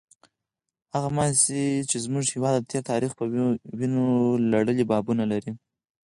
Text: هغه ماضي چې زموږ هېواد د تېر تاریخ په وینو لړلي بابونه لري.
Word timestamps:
هغه 0.93 1.09
ماضي 1.17 1.65
چې 1.89 1.97
زموږ 2.05 2.25
هېواد 2.35 2.55
د 2.59 2.67
تېر 2.71 2.83
تاریخ 2.91 3.11
په 3.15 3.23
وینو 3.79 4.05
لړلي 4.51 4.83
بابونه 4.91 5.23
لري. 5.31 5.51